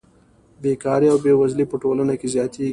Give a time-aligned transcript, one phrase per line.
[0.61, 2.69] بېکاري او بېوزلي په ټولنه کې زیاتېږي